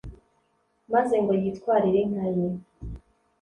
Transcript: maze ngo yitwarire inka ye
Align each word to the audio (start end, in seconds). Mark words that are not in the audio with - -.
maze 0.93 1.15
ngo 1.23 1.33
yitwarire 1.41 1.99
inka 2.03 2.25
ye 2.35 2.47